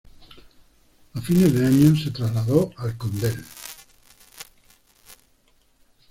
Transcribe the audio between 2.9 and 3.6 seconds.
Condell.